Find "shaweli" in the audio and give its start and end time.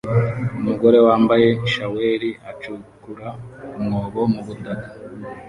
1.71-2.29